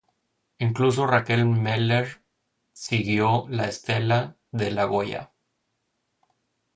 Incluso 0.57 1.05
Raquel 1.05 1.45
Meller 1.45 2.23
siguió 2.73 3.45
la 3.49 3.67
estela 3.67 4.35
de 4.49 4.71
La 4.71 4.85
Goya. 4.85 5.31